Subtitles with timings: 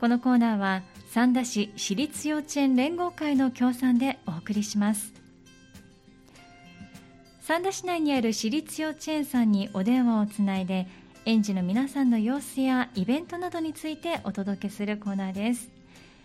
[0.00, 5.12] このコーナーは三田市私立幼稚園連合会の協賛でお送りします。
[7.42, 10.86] 三田市内にある私立幼稚園さんにお電話をつないで
[11.26, 15.70] 園児の皆さんの様子やイベントなどについてお届けするコーナーです。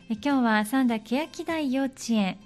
[0.08, 2.38] 今日は三田欅台幼稚園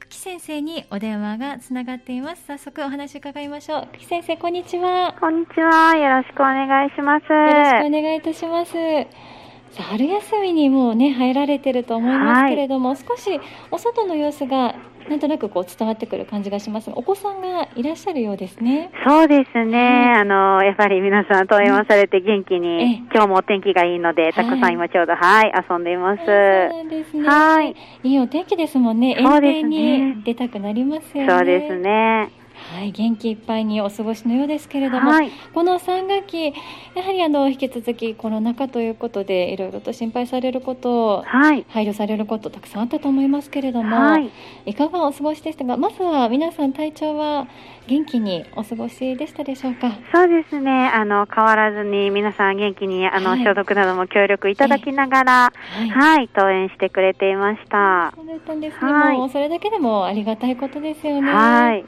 [0.00, 2.44] 久喜先生にお電話がつながっています。
[2.46, 3.88] 早速お話伺いましょう。
[3.92, 5.14] 久喜先生こんにちは。
[5.20, 5.94] こんにちは。
[5.96, 7.24] よろしくお願いします。
[7.30, 9.37] よろしくお願いいたします
[9.76, 14.74] 春休みにもうね入られてると思いますけれども、はい、少しお外の様子が
[15.08, 18.90] なんとなくこう伝わってくる感じがしますお子さんがいらっしゃるようですね。
[19.06, 19.78] そうですね。
[19.78, 26.18] はい、あの、やっぱり皆さん登園をされて元気に、今日もお天気がいいので、たくさん今ちょうど、はい、遊んでいます。
[26.18, 27.26] そうなんですね。
[27.26, 27.74] はい。
[28.02, 29.16] いいお天気ですもんね。
[29.18, 31.30] 園庭に出たくなりますよね。
[31.30, 32.37] そうですね。
[32.74, 36.46] はい、元気いっぱいにお過ごしのようですけれども、はい、この3学期、
[36.94, 44.30] やはりあの引き続きコロナ禍ということで、いろいろと心配されること、はい、配慮されること、たくさんあったと思いますけれども、はい、
[44.66, 47.46] いかがお過ごしでしたか、まずは皆さん、体調は
[47.86, 49.90] 元気にお過ごしでしたでしょうか？
[50.12, 55.52] そうですね、あの変わらずに皆さん元気にあの、消毒なども協力いただきながら、
[55.90, 58.12] はい、登園してくれていました。
[58.14, 58.92] そうだったんですね。
[59.16, 61.32] もうそれだけでもありがたいことですよね。
[61.32, 61.84] はい。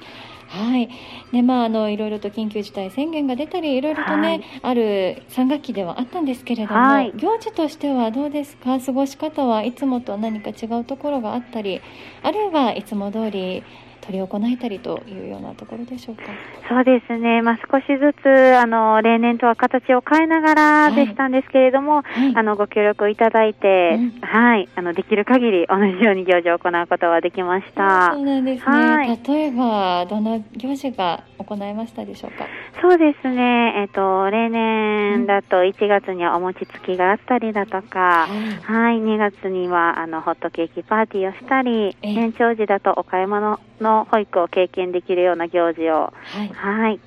[0.53, 0.89] はい。
[1.33, 8.81] で、まあ、あの、いろいろと緊急事態宣言が出たり、いろいろとね、はい、ある3学期ではあったんですけれども、はい、行事としてはどうですか？
[8.81, 11.81] 過ごし方はいつもと何か違うところがあったり、
[12.25, 13.63] あるいはいつも通り、
[14.01, 16.23] 執り行えたりというようなところでしょうか。
[16.69, 17.43] そうですね。
[17.43, 28.13] まあ、少しずつ、あの、例年とは形を変えながらでしたんですけれども、はい、あの、ご協力いただいて、うん、はい、あの、できる限り同じように行事を行うことはできました。
[28.15, 28.73] そうなんですね。
[28.73, 32.47] はい、例えば、どんな行事が行いましたでしょうか
[32.81, 33.75] そうですね。
[33.83, 47.01] えっ、と、例年だと1月にはお餅つきがあったりだとか、はい、はい、2月には、あの、ホットケーキパーティーをしたり、年長時だとお買い物の保育を経験できるような行事を、はい、はい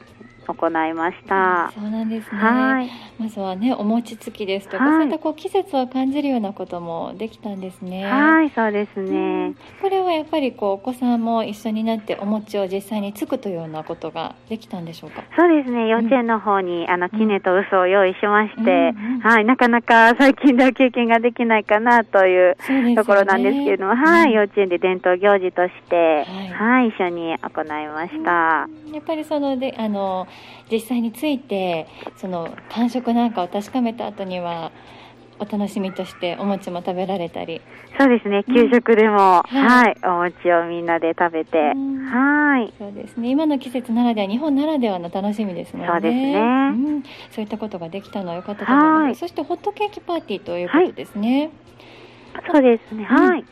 [0.46, 1.72] 行いました。
[1.76, 2.42] そうなんですね。
[2.42, 2.90] はい。
[3.20, 8.06] まずはね、お餅つきですとか、はい、そういったこう季節を感じるようなこともできたんですね。
[8.06, 9.12] はい、そうですね。
[9.12, 15.24] うん、これはやっぱりこうお子さんも一緒になってお餅を実際につくというようなことができたんでしょうか？
[15.38, 15.88] そうですね。
[15.88, 22.58] 幼稚園の方に、うん、あのキネと嘘を用意しまして、うんうん、はい、なかなか最近では経験ができないかなという
[22.96, 28.68] ところなんですけれども、ね、はい、幼稚園で伝統行事として、はい、はい、一緒に行いました。
[28.94, 30.28] やっぱりそのであの
[30.72, 34.72] 実際についてその感触なんかを確かめた後には
[35.40, 37.62] お楽しみとしてお餅も食べられたり。
[38.00, 42.74] そうですね給食でも、うん、はい、はい、お餅をみんなで食べて、はい。
[42.80, 43.30] そうですね。
[43.30, 45.88] 今の季節ならでは日本ならではの楽しみですもんね。
[45.92, 49.20] そうですね、うん、そういったことができたのは良かったと思います。
[49.20, 51.52] そしてホットケーキパーティーということですね、
[52.34, 53.04] はい、そうですね。
[53.06, 53.46] はい、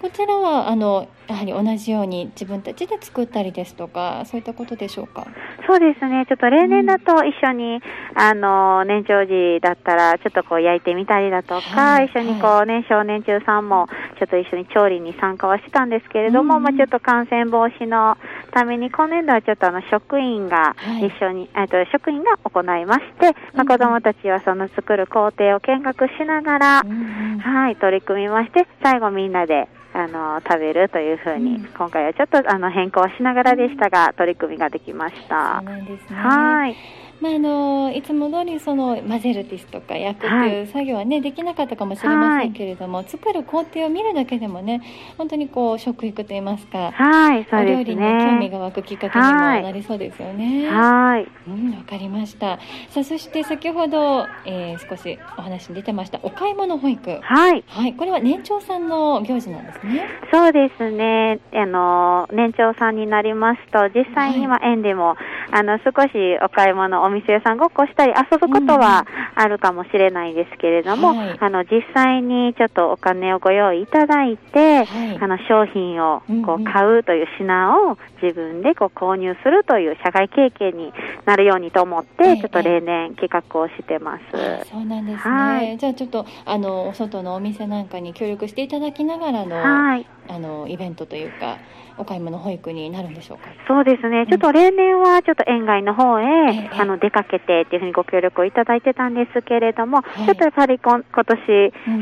[0.00, 5.26] こちらはあのやはり同じように自分たちで作ったりですとかそういったことでしょうか？
[5.66, 6.26] そうですね。
[6.28, 7.82] ちょっと例年だと一緒に、うん、
[8.14, 18.18] あの年長時だったらちょっとこう焼いてみたりだとか、はい、一緒にこう、はい、年少年中さんもちょっと一緒に調理に参加はしたんですけれども、うん、まあ、ちょっと感染防止の
[18.52, 35.56] ために今年度はちょっとあの職員が一緒に、はい、と職員が行いまして、まあ、子どもたちはその作る工程を見学しながら、うん、はい取り組みまして最後みんなであの食べるというふうに、うん、今回はちょっとあの変更しながらでしたが、取り組みができました。
[35.56, 36.16] そうなんですね。
[36.16, 36.76] はい。
[37.20, 44.82] まあ、あのいつも通りその混ぜるですとか焼くという作業はね、はい、できなかったかもしれませんけれども、はい、作る工程を見るだけでもね
[45.16, 50.68] 本当にこう食育といいますか、はい、そうですね、お料理に興味が湧くきっかけにもなりそうですよね。
[50.68, 52.58] はい、うん、わかりました。
[52.90, 57.18] さあそして先ほど、えー、少しお話に出てましたお買い物保育。
[57.22, 57.64] はい。
[57.66, 60.08] はい、これは年長さんの行事なんですね。
[60.32, 61.40] そうですね。
[61.52, 80.92] あの年長さんになりますと実際には園でも、はい、あの少しお買い物お店屋さんごっこしたり遊ぶことはあるかもしれないんですけれども、うんはい、あの実際にちょっとお金をご用意いただいて、はい、あの商品をこう買うという品を自分でこう購入するという社会経験に
[81.26, 84.22] なるようにと思って、ちょっと例年企画をしてます。
[84.70, 85.34] そうなんですね。
[85.34, 91.58] はい、じゃあちょっとあのお外のお店なんかに協力していただきながらの、はい、あのイベントというか。
[91.96, 93.44] お買い物保育になるんでしょうか？
[93.68, 101.38] そうですね、ちょっと例年はちょっと園外の方へ、うん、あの出かけてっていうふうにご協力をいただいてたんですけれども、はい、ちょっとやっぱり今今年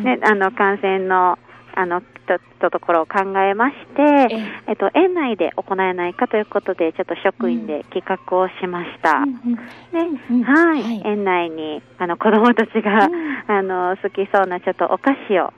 [0.02, 1.38] ね、うん、あの感染の
[1.74, 4.34] あのとったところを考えまして、
[4.66, 9.24] えっと、園内で行えないかということで、ちょっと職員で企画をしました。
[9.92, 9.98] で、
[10.44, 13.08] はい、園内に、あの、子供たちが、
[13.46, 15.52] あの、好きそうなちょっとお菓子を、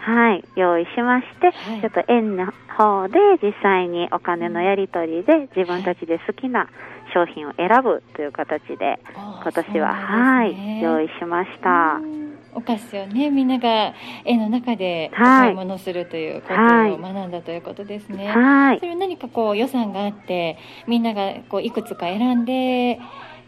[0.00, 6.68] はい、用意しまして、ちょっと園の方で実際にお金のやり取りで自分たちで好きな
[7.12, 12.21] 商品を選ぶという形で、今年は、はい、用意しました。
[12.54, 13.94] お菓子をねみんなが
[14.24, 16.56] 絵の中でお買い物するということを
[16.98, 18.28] 学んだということですね。
[18.28, 23.00] はい、それは何かこう予算があってみんながこういくつか選んで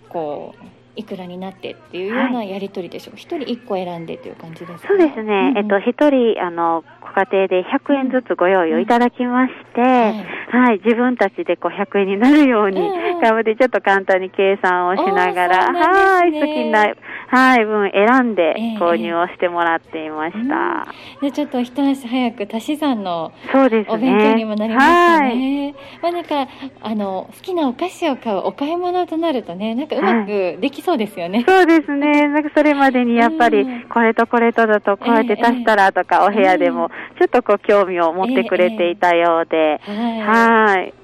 [0.09, 0.65] こう
[0.97, 3.15] いくらになってっていうようなやり取りでしょう。
[3.17, 12.81] 一、はい、人一個選んでという感じですか、そうですね、うんうん、えっと一人あのご家庭で100円ずつご用意をいただきまして、うんはい、はい、自分たちでこう100円になるように、
[13.21, 16.95] 頑張ってちょっと簡単に計算をしながら、ね、はい、好きな
[17.35, 20.39] はい、分選んで購入をしてもらっていました。
[20.39, 25.65] えーうん、でちょっと一足早く足し算のお勉強にもなりましたね。
[25.65, 26.49] はい、まあなんか
[26.81, 31.39] あの好きなお菓子を買うお買い物となるとね、なんかうまくできそうですよね。
[31.39, 32.29] はい、そうですね。
[32.29, 41.04] なんかそれまでにやっぱり、これとこれとだとこうやって足したらとか、お部屋でもちょっとこう興味を持ってくれていたようで、えー、はい。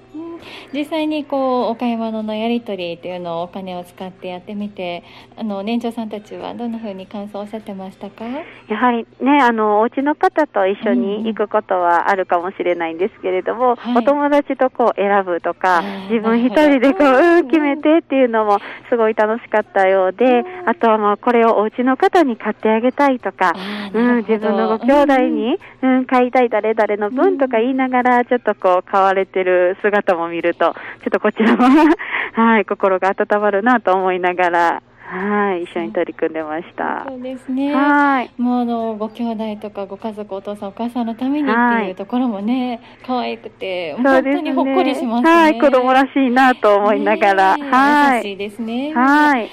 [0.73, 5.03] 実際にこうお買い物のやり取りというのをお金を使ってやってみて
[5.37, 8.25] あの年長さんたちはどんなふうに感想をおっしゃってましたか？
[8.25, 18.59] やはりねあのお家の方と一緒に行くことはあるかもしれないんですけれども、うん、お友達とこう選ぶとか、自分一人でこう、うん、決めてっていうのも
[18.89, 23.55] すごい楽しかったようで、あとはもうこれをお家の方に買ってあげたいとか、
[23.93, 31.67] うん、自分のご兄弟に、うん、買いたい誰々の分とか言いながら、ちょっとこう買われてる姿も見ると、ちょっとこちらも
[32.35, 37.05] はい、心が温まるなと思いながら、はい、一緒に取り組んでました。
[37.09, 37.75] そうですね。
[37.75, 38.31] はい。
[38.39, 45.31] もうあのご兄弟とかご家族、お父さんお母さんのためにっていうところもね、可愛くて、本当にほっこりしますね。
[45.31, 48.17] はい、子供らしいなと思いながら、はい。
[48.19, 48.95] 優しいですね。
[48.95, 49.49] はい。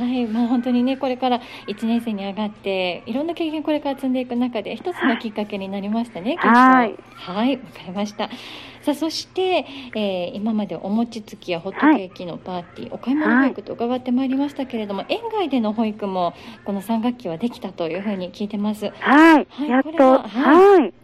[0.00, 6.36] はい、まあ本当にねこれから1年生に上がっていろんな経験これから積んでいく中で一つのきっかけになりましたね。
[6.38, 6.96] はい。
[7.14, 8.28] はい、わかりました。
[8.86, 9.66] さあそして、
[9.96, 16.34] えー、今までお餅つきやホットケーキのパーティー、はい、お買い物保育と伺ってまいりましたけれども、はい、園外での保育も
[16.64, 18.90] この3学期はできたというふうに聞いてます。
[19.00, 20.18] はい、はい、やっと。
[20.20, 20.94] はい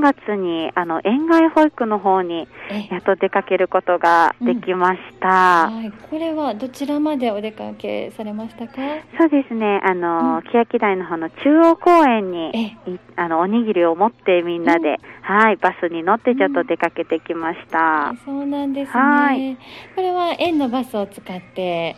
[0.00, 2.48] 3月にあの園外保育の方に
[2.90, 8.74] やっと出かけることができました、うん、はい、これはどちらまでお出かけされましたか？
[9.18, 9.80] そうですね。
[9.84, 12.78] あの、うん、欅台の方の中央公園に
[13.16, 19.56] あのおにぎりを持ってみんなで、うん、はいバスに乗ってちょっと出かけてきました、そうなんですね、はい、
[19.94, 21.96] これは園のバスを使って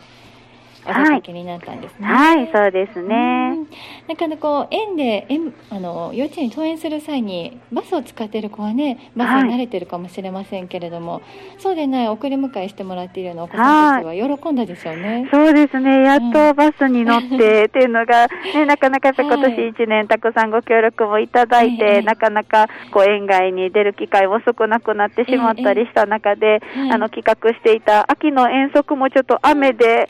[0.85, 2.07] お出になったんですね。
[2.07, 3.57] はい、はい、そうですね。
[4.07, 11.23] なかなかこう園で園あの幼稚園に登園する際にバスを使っている子はねバスに慣れてるかもしれませんけれども、はい、
[11.59, 15.29] そうでない送り迎えしてもらっているようなお子さんたちは喜んだでしょうね。
[15.31, 16.03] そうですね。
[16.03, 30.09] やっとバスに乗って っていうのが、ね、なかなかやっぱ今年1年たくさんご協力もいただいて、なかなかこう園外に出る機会も少なくなってしまったりした中で、あの企画していた秋の遠足もちょっと雨で、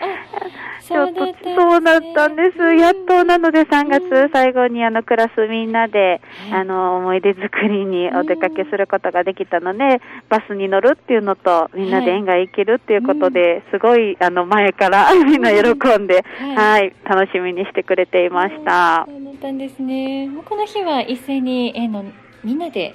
[0.87, 2.57] そうだったんです。
[2.75, 6.21] やっとなので3月最後にあのクラスみんなで、
[6.51, 16.23] あの思い出作りにお出かけすることができたので、バスに乗るっていうのとみんなで縁が行けるっていうことで、すごいあの前からみんな喜んで、
[16.55, 19.05] はい、楽しみにしてくれていました。
[19.07, 20.29] そうだったんですね。
[20.45, 22.05] この日は一斉に縁の
[22.43, 22.93] みんなで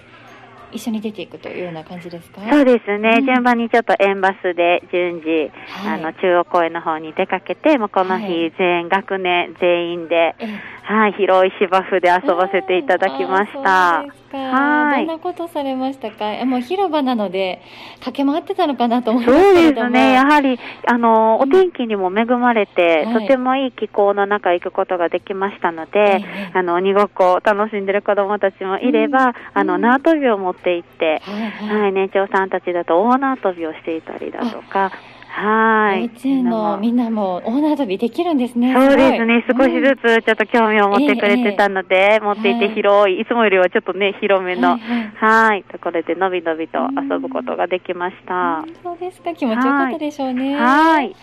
[0.73, 2.41] 一緒に出ていくというような感じですか？
[2.51, 5.51] そうですね、うん、順番にちょっと園バスで順次、
[5.83, 10.37] はい、あの中央公園の方に出かけてもうこの日、全学年全員で、
[10.83, 14.05] はい、広い芝生で遊ばせていただきました。
[14.37, 15.07] はい。
[15.07, 16.45] どんなことされましたか？
[16.45, 17.63] もう広場なので、
[18.01, 20.13] 駆け回ってたのかなと思いますそうですね。
[20.13, 34.93] やはり、あの、お天気にも恵まれて、うん、とてもいい気候の中行くことができましたので、はい、あの、鬼ごっこを楽しんでる子供たちもいれば、うん、あの、縄跳びを持って行って、はい、はい、年長さんたちだと大縄跳びをしていたりだとか、
[35.39, 36.03] はい。
[36.03, 38.75] 幼稚園のみんなも大縄跳びできるんですね。
[38.75, 39.45] そうですね。
[39.47, 44.81] 少しずつちょっと興味を持ってくれてたので、えー、持っていて広い、いつもよりはちょっとね、広めの、はい、
[45.15, 48.65] はい、ところでのびのびと遊ぶことができました。
[48.83, 49.33] そうですか。
[49.33, 50.57] 気持ちよかったでしょうね。
[50.57, 51.15] はい。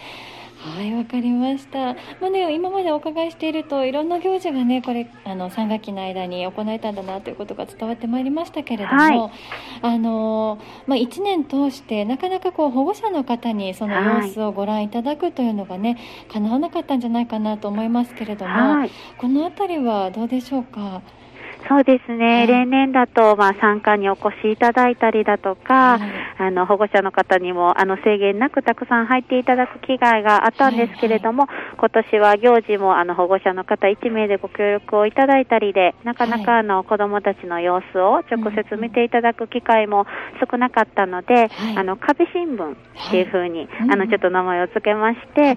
[0.65, 1.93] はい、わかりました。
[2.19, 9.31] まあね、今までお伺いしていると、いろんな行事がね、これ、あの、3学期の間に行えたんだなということが伝わってまいりましたけれども、はい、
[9.83, 10.57] あの、
[10.87, 21.03] まあ、1年通して、なかなかこう、保護者の方にその様子をご覧いただくというのがね、はい、叶わなかったんじゃないかなと思いますけれども、はい、このあたりはどうでしょうか？
[21.67, 31.55] そうですね、はい、例年だと、まあ、参加にお越しいただいたりだとか、はい、あの保護者の方にもあの制限なくたくさん入っていただく機会があったんですけれども、はい。
[31.55, 40.05] はい、今年は行事もあの保護者の方1名でご協力をいただいたりで、なかなかあの、子どもたちの様子を直接見ていただく機会も
[40.51, 42.75] 少なかったので、あの壁新聞っ
[43.11, 45.55] ていうふうに、あのちょっと名前を付けまして、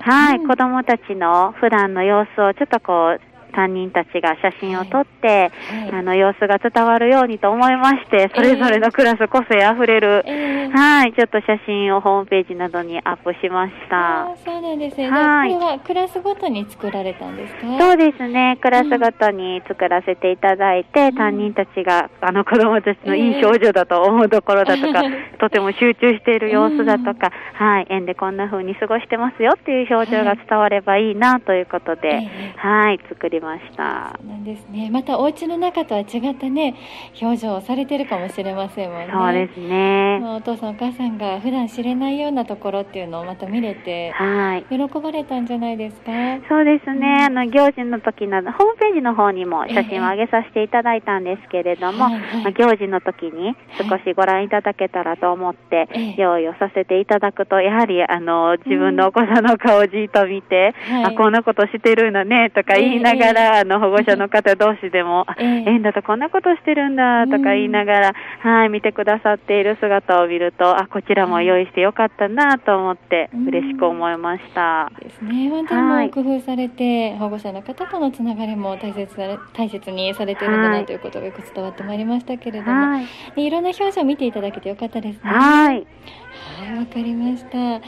[0.00, 5.80] はい、子どもたちの普段の様子をちょっとこう担任たちが写真を撮って、はい。
[5.80, 14.28] はい、あの様子が伝わるようにと思いまして、それぞれのクラス個性あふれる、えー、はい、ちょっと写真をホームページなどにアップしました。
[14.44, 15.10] そうなんですね。
[15.10, 15.52] はい。
[15.54, 17.60] これはクラスごとに作られたんですか？
[17.80, 18.58] そうですね。
[18.62, 33.47] クラスごとに作らせていただいて、うん、担任たちがあの子供たちのいい表情だと思うところだとか、えー、 とても集中している様子だとか、うん、はい、園でこんな風に過ごしてますよっていう表情が伝わればいいなということで、はい、はい、作りました。
[33.56, 34.90] なんですね。
[34.90, 36.74] またお家の中とは違ったね、
[37.20, 39.08] 表情をされてるかもしれませんもんね。
[39.12, 40.20] そうですね。
[40.22, 44.64] お父さんお母さんが普段知れないようなところっていうのをまた見れて、はい。
[44.68, 46.10] 喜ばれたんじゃないですか？
[46.48, 47.26] そうですね。
[47.28, 74.90] うん、あの行事の時などホームページの方にも写真を上げさせていただいたんですけれども、えーはい、行事の時に少しご覧いただけたらと思って、用意をさせていただくと、やはりあの自分のお子さんの顔をじっと見て、うん、あこんなことしてるんだねとか言いながら、あの保護者の方同士でも、 えー、縁だとこんなことしてるんだとか言いながら、はい、見てくださっている姿を見ると、あ、こちらも用意してよかったなと思って、嬉しく思いました。
[75.00, 75.48] ですね。
[75.50, 79.08] 本当にも工夫されて、保護者の方とのつながりも大切
[79.52, 83.00] 大切にされているんだなということがよく伝わってまいりましたけれども、は
[83.36, 85.30] い、いろんな表情を見ていただけてよかったですね。
[85.30, 85.86] はい。
[86.66, 87.80] はい、わかりました。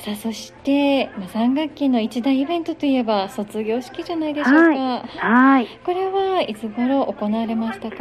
[0.00, 4.58] さあそして、まあ、3学期の一大イベントといえば卒業式じゃないでしょうか。
[4.58, 5.08] はい。
[5.18, 7.96] はいこれはいつ頃行われましたか？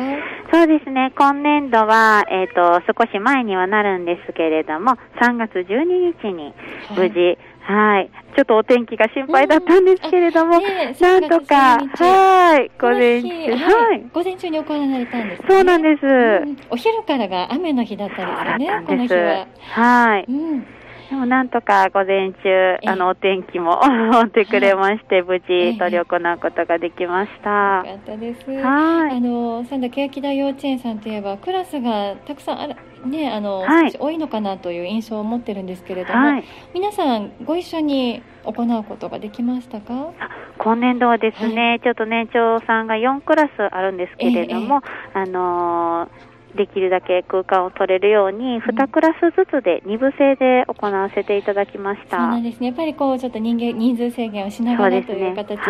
[0.52, 1.12] そうですね。
[1.18, 6.54] 今年度は、えっ、ー、と、少し前にはなるんですけれども、3月12日に
[6.96, 8.10] 無事、はいはい。
[8.36, 12.72] ちょっとお天気が心配だったんですけれども、うんね、なんとか、はい。
[12.80, 14.10] 午前中、はい。
[14.12, 16.08] 午前中に行われたんです、ね、そうなんです、う
[16.46, 19.48] ん、お昼からが雨の日だったんですよね、この日は。
[19.60, 20.26] はい。
[20.28, 20.79] うん
[21.10, 23.82] でもなんとか午前中、あの、お天気も
[24.14, 27.84] 持ってくれまして、無事、執り行うことができました。
[27.84, 28.52] よかったです。
[28.52, 29.18] はい。
[29.18, 32.76] あの、三田欅台幼稚園さんといえば、クラスがたくさんある、
[33.06, 36.44] ね、あの、はい、多いのかなという印象を持ってるんですけれども、はい、
[36.76, 40.12] 皆さんご一緒に行うことができましたか？
[40.60, 44.82] 今年度はですね、はい、ちょっと年長さんが4クラスあるんですけれども、
[45.16, 52.18] えー、あのーできるだけ空間を取れるように、2クラスずつで2部制で行わせていただきました。
[52.18, 52.68] そうなんですね。
[52.68, 55.68] やっぱりこう、ちょっと人間、人数制限をしながら、ね、という形に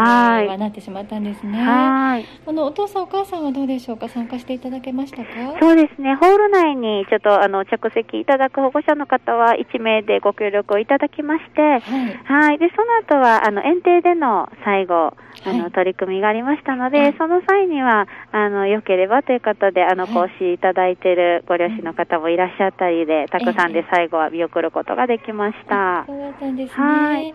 [0.48, 1.60] はなってしまったんですね。
[1.60, 2.26] はい。
[2.46, 4.08] あの、お父さんお母さんはどうでしょうか？
[4.08, 5.30] 参加していただけましたか？
[5.60, 6.16] そうですね。
[6.16, 11.82] ホール内にちょっとあの、着席いただく保護者の方は1名でご協力をいただきまして、はい。
[12.24, 12.58] はい。
[12.58, 12.84] で、そ
[13.14, 15.14] の後は、あの、園庭での最後、
[15.46, 26.06] あの、取り組みがありましたので、はい、その際には、あの、良ければということで、あの、講師いただいているご両親の方もいらっしゃったりで、たくさんで最後は見送ることができました。
[26.08, 26.86] そうだったんですね。
[26.86, 27.28] はい。
[27.30, 27.34] わ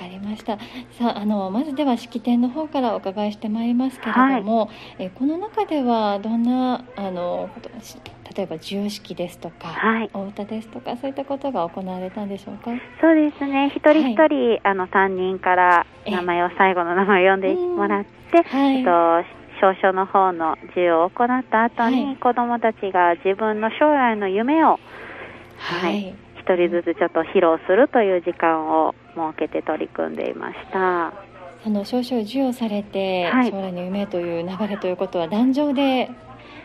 [0.00, 0.56] かりました。
[0.98, 7.48] さあ、あの、まずでは式典の方からお伺いしてまいりますけれども、はい、えこの中ではどんな、あの、
[8.36, 12.72] 例えば授与式ですとか、はい、お歌ですとかそういったことが行われたんでしょうか？
[13.00, 13.68] そうですね。
[13.68, 18.90] 一人一人、はい、あの担任から名前を最後の名前を呼んでもらって、はい、えっと
[19.60, 24.78] 証書の方の授与を行った後に、はい、子どもたちが自分の将来の夢を、
[25.56, 31.12] はい、一人ずつちょっと披露するという時間を設けて取り組んでいました。
[31.66, 36.10] あの少々授与されて、将来の夢という流れということは壇上で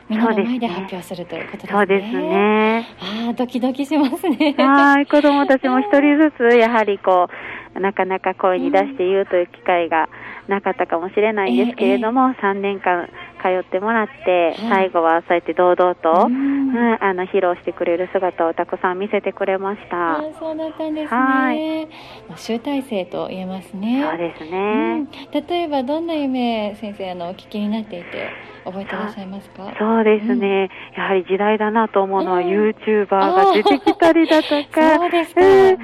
[0.10, 1.72] みんなの前で発表するということですね。
[1.72, 2.88] そうですね。
[3.28, 4.56] ああ、ドキドキしますね。
[4.58, 7.28] はい、子供たちも一人ずつ、やはりこ
[7.76, 10.10] う、なかなか声に出して言うという機会が
[10.50, 13.08] なかったかもしれないんですけれども、えー、3年間
[13.42, 20.18] 通ってもらって、最後はそうやって堂々と、うん、あの披露してくれる姿をたくさん見せてくれました。
[20.18, 21.18] あそうだったんですね。
[21.18, 21.88] はい、
[22.36, 24.06] 集大成と言えますね。
[24.08, 25.08] そうですね。
[25.34, 28.30] うん、例えばどんな夢先生あのお聞きになっていて。
[28.66, 29.74] 覚えてらっしゃいますか？
[29.80, 35.78] そうですね、うん、やはり時代だなと思うのは、ユーチューバーが出てきたりだとか、そうですか、えー、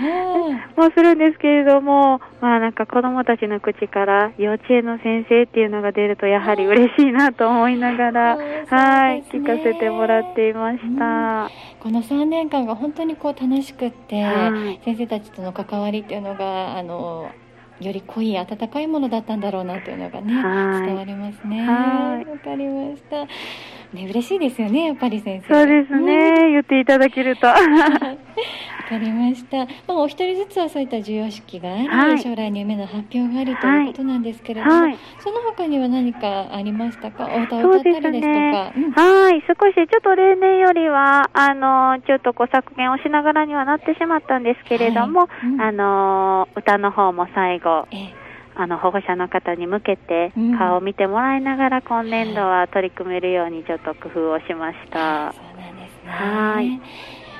[0.75, 11.49] もするんですけれども、まあなんか子供たちの口から幼稚園の先生っていうのが出ると、やはり嬉しいなと思いながら、はい、聞かせてもらっていました。
[11.81, 17.29] この3年間が本当にこう楽しくって、はい、先生たちとの関わりっていうのが、あの、
[17.79, 20.33] より濃い温かいものだったんだろうなというのがね
[20.85, 21.67] 伝わりますね。
[21.67, 23.25] わかりました。
[23.93, 25.53] ね嬉しいですよねやっぱり先生。
[25.53, 27.47] そうですね、言っていただけると。
[27.47, 27.55] わ
[28.85, 29.57] かりました。
[29.57, 37.27] まあ、お一人ずつはそういった授与式があり、はい、将来の夢の発表があるということなんですけれども、はい、その他には何かありましたか？
[37.35, 38.19] お歌を歌ったりですとか。
[38.21, 45.47] ねうん、はい、少しちょっと例年よりは、あの、ちょっとこう削減をしながらにはなってしまったんですけれども、はい。
[45.47, 48.13] うん、あの、歌の方も最後、え
[48.57, 55.33] あの保護者の方に向けて顔を見てもらいながら今年度は取り組めるようにちょっと工夫をしました。
[55.33, 56.09] そうなんですね。
[56.09, 56.79] はい。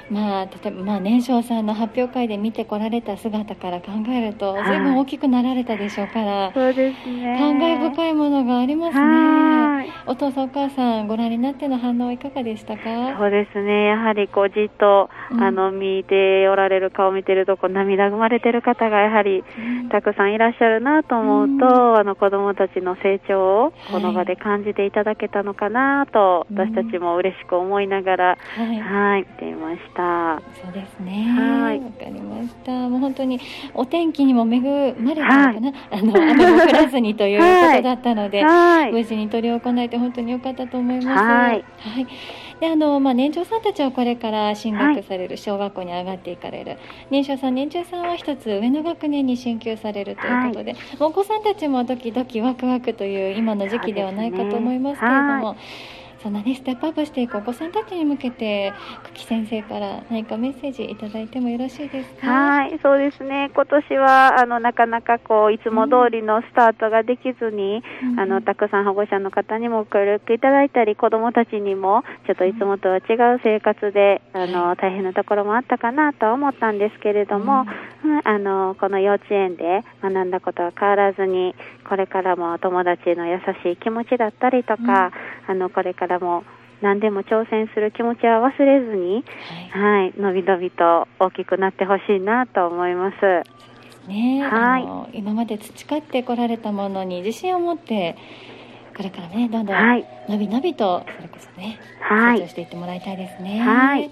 [0.07, 7.25] まあ、例えば、まあ、年少さんの発表会で見てこられた姿から考えると、ずいぶん大きくなられたでしょうから、そうですね。
[7.33, 9.64] 感慨深いものがありますね。
[10.05, 12.83] お父さん、お母さん、ご覧になっての反応はいかがでしたか？
[13.17, 13.87] そうですね。
[13.87, 19.43] やはり、こう、じっと、うん、あの、見ておられる顔を見てると、こう、涙ぐまれてる方が、やはり、
[19.89, 30.41] たくさんいらっしゃるなと思うと、うん、あの、子供たちの成長を、この場で感じていただけたのかなと、はい、私たちも嬉しく思いながら、はい、はい、見ていました。。
[30.63, 31.25] そうですね。
[31.37, 31.79] はい。
[31.79, 32.71] わかりました。
[32.71, 33.39] もう本当に
[33.73, 41.24] お天気にも恵まれたのかな、はい、あの、雨も降らずにということだったので、はい、無事に取り行えて本当に良かったと思います。
[41.32, 41.65] はい。
[41.77, 42.08] はい。
[42.60, 46.79] で、あの、まあ、年長さんたちはこれから進学される、小学校に上がっていかれる。
[47.10, 55.58] 年少さん、年中さんは一つ上の学年に進級されるということで、お子さんたちもドキドキワクワクという今の時期ではないかと思いますけれども、
[56.25, 56.55] そんなね。
[56.55, 62.25] ステップアップしていくお子さんたちに向けて久喜先生から何かメッセージいただいてもよろしいですか？
[62.25, 63.51] はいそうですね。
[63.53, 77.67] 今年はあのなかなかこういつも通りのスタートができずに、うん、あのたくさん保護者の方にもご協力いただいたり子どもたちにもちょっといつもとは違う生活で、うん、あの大変なところもあったかなとは思ったんですけれども、
[78.03, 81.53] うん、あのこの幼稚園で学んだことは変わらずに
[81.88, 85.12] これからも友達の優しい気持ちだったりとか、
[85.48, 86.43] あのこれかららも
[86.81, 89.24] 何でも挑戦する気持ちは忘れずに、
[89.72, 93.15] はい、はい、のびのびと大きくなってほしいなと思います。
[94.07, 98.15] ね、はい、今まで培ってこられたものに自信を持って
[98.95, 103.60] これからねどんどんのびのびとそれこそね、はい、成長していってもらいたいですね。
[103.60, 104.12] はい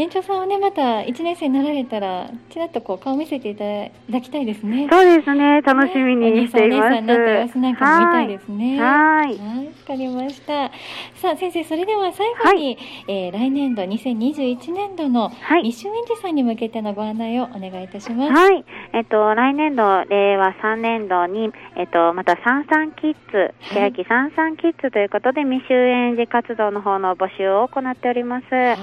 [0.00, 3.64] 年長さんはね、また1年生になられたら、ちらっとこう顔見せていた
[4.10, 4.88] だきたいですね。
[4.90, 6.88] そうですね、楽しみにしています。
[6.88, 8.80] ね、お姉さんになった様子なんかも見たいですね。
[8.80, 9.36] はい。
[9.36, 10.70] はい、わかりました。
[11.16, 15.30] さあ、先生、それでは最後に、はい、えー、来年度、2021年度の
[15.62, 18.32] 西園児さんに向けてのご案内をお願いいたします。
[18.32, 18.64] はい。
[18.94, 28.46] えっと、来年度、令和3年度に、えっと、また、三三キッズ、欅三三キッズということで、未就園児活動の方の募集を行っております。
[28.50, 28.76] はい。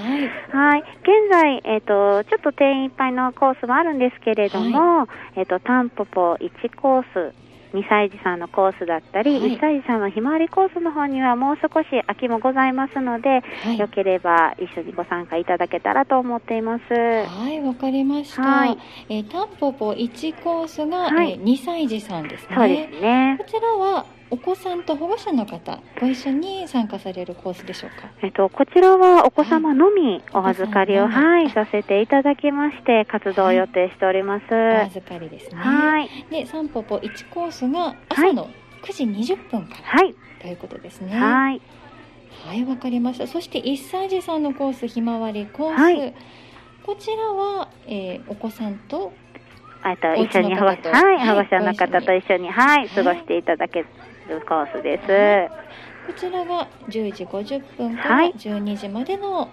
[0.52, 5.04] はい現在、えっ、ー、と、ちょっと定員いっぱいのコースもあるんですけれども、は
[5.36, 7.34] い、えっ、と、タンポポ1コース、
[7.72, 16.84] 2歳児さんのコースだったり、はい、1歳児さんのひまわりコースの方にはもう少し空きもございますので、はい、よければ一緒にご参加いただけたらと思っています。
[16.92, 18.42] はい、わかりました。
[18.42, 22.56] はい、えー、タンポポ1コースが、はい、えー、2歳児さんですね。
[22.56, 23.36] そうですね。
[23.38, 28.10] こちらはお子さんと保護者の方、ご一緒に参加されるコースでしょうか？
[28.22, 34.52] えっと、こちらはお子様のみお預かりを、はい、はい、させていただきまして、活動を予定しております。
[34.52, 35.56] はい、お預かりですね。
[35.58, 36.08] はい。
[36.30, 38.50] で、サンポポ1コースが朝の
[38.82, 41.18] 9時20分から、はい、ということですね。
[41.18, 41.60] はい。
[42.44, 43.26] はい、わかりました。
[43.26, 45.80] そして1歳児さんのコース、ひまわりコース。
[45.80, 46.14] はい、
[46.84, 49.12] こちらは、えー、お子さんと
[49.82, 53.84] あと一緒に保護,、はい、保護者の方と一緒に、はい、過ごしていただけ
[54.28, 55.68] るコースです。
[56.06, 59.50] こちらが10時50分から12時までの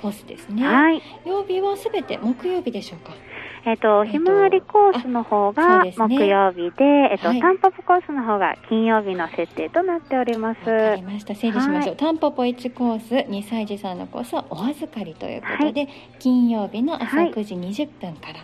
[0.00, 0.66] コースですね。
[0.66, 1.02] はい。
[1.26, 3.12] 曜日はすべて木曜日でしょうか？
[3.64, 10.68] えっ、と、ひまわりコースの方が木曜日で、ね、えっ、と、はい、タンポポコースの方が金曜日の設定となっております。
[10.68, 11.34] わかりました。
[11.34, 11.94] 整理しましょう。
[11.94, 18.40] はい、タンポポ1コース、2歳児さんのコースはお預かりということで、はい、金曜日の朝9時20分から。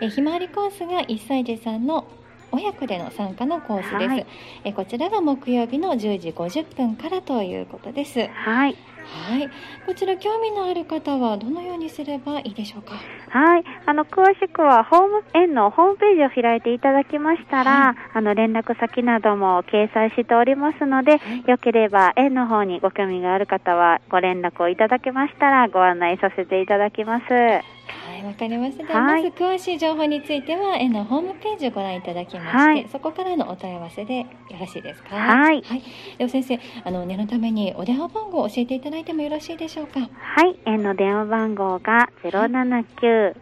[0.00, 2.06] えひまわりコースが1歳児さんの
[2.52, 4.26] 親子での参加のコースです、はい、
[4.64, 9.48] えこちらが木曜日の10時50分からということですはいはい。
[9.86, 12.94] こちら興味のある方はどのようにすればいいでしょうか？
[13.30, 13.64] はい。
[13.86, 27.75] あの詳しくはホーム園のホームページを開いていただきましたら、はい、あの連絡先なども掲載しておりますので、はい、よければ園の方にご興味がある方はご連絡をいただけましたらご案内させていただきます。
[27.88, 28.84] はい、わかりました。
[28.84, 34.26] では、まず詳しい情報については、園のホームページをご覧いただきまして、はい、そこからのお問い合わせでよ
[34.58, 35.14] ろしいですか？
[35.16, 35.62] はい。
[35.62, 35.82] はい。
[36.18, 40.00] では先生、あの念のためにお電話番号を教えていただいてもよろしいでしょうか？
[40.00, 40.08] は
[40.46, 43.34] い、園の電話番号がゼロ七九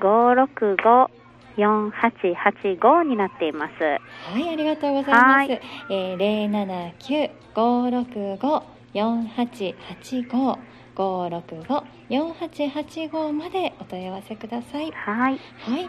[0.00, 1.10] 五六五
[1.56, 3.72] 4885になっています。
[3.82, 3.98] は
[4.38, 5.50] い、ありがとうございます。
[5.90, 7.32] えー、
[8.94, 10.56] 079-565-4885
[10.98, 14.90] 565-4885までお問い合わせください。
[14.90, 15.38] はい。
[15.58, 15.88] はい。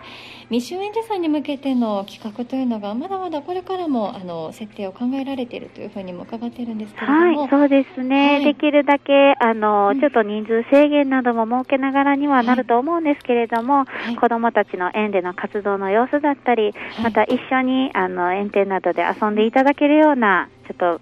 [0.49, 7.41] 未就園児さんに向けての企画というのが、まだまだこれからも、あの、設定を考えられているというふうにも伺っているんですけれども。
[7.41, 8.35] はい、そうですね。
[8.35, 21.01] はい、できるだけ、あの、ちょっと人数制限なども設けながらにはなると思うんですけれども、はい、子供たちの園での活動の様子だったり、また一緒に、あの、園庭などで遊んでいただけるような、ちょっと、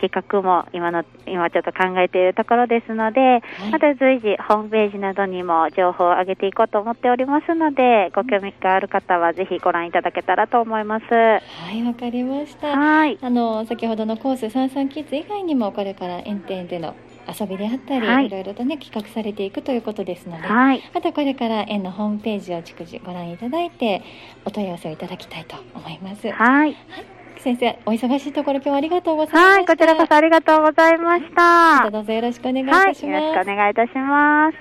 [0.00, 11.04] 企画も今の、今ちょっと考えているところですので、はい、また随時ホームページなどにも情報を上げていこうと思っておりますので、ご興味がある方はぜひご覧いただけたらと思います。
[11.12, 11.40] は
[11.72, 12.78] い、わかりました。
[12.78, 13.18] はい。
[13.20, 16.94] あの、先ほどのコース三三キッズ以外にもこれから園庭での
[17.28, 24.02] 遊びであったり、はい、いろいろとね企画されていくということですので、はい、またこれから園のホームページを逐次ご覧いただいて
[24.44, 26.30] お問い合わせをいただきたいと思います。
[26.30, 27.15] はい、はい
[27.46, 29.50] 先生、お忙しいところ今日はありがとうございました。
[29.52, 31.30] はい、こちらこそありがとうございました。
[31.76, 33.06] またどうぞよろしくお願いいたします。
[33.06, 34.56] はい、よろしくお願いいたします。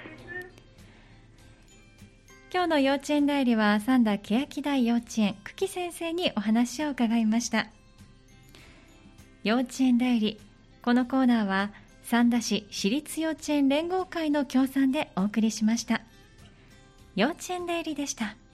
[2.53, 7.65] 今日の幼稚園代理は三田欅台幼稚園久喜先生にお話を伺いました。
[9.43, 10.39] 幼稚園代理、
[10.83, 11.71] このコーナーは
[12.03, 16.01] 三田市私立幼稚園連合会の協賛でお送りしました。
[17.15, 18.35] 幼稚園代理でした。